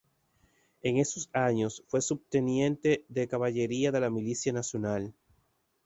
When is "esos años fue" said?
0.97-2.01